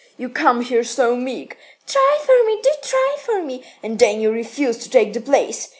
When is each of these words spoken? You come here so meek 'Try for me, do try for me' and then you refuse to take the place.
You 0.17 0.29
come 0.29 0.61
here 0.63 0.83
so 0.83 1.15
meek 1.15 1.59
'Try 1.85 2.19
for 2.25 2.43
me, 2.47 2.59
do 2.63 2.71
try 2.81 3.17
for 3.23 3.39
me' 3.43 3.63
and 3.83 3.99
then 3.99 4.19
you 4.19 4.31
refuse 4.31 4.79
to 4.79 4.89
take 4.89 5.13
the 5.13 5.21
place. 5.21 5.69